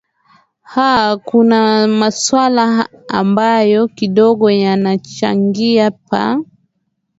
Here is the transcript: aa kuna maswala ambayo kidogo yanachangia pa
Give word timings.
aa 0.87 1.17
kuna 1.17 1.87
maswala 1.87 2.89
ambayo 3.07 3.87
kidogo 3.87 4.51
yanachangia 4.51 5.91
pa 5.91 6.39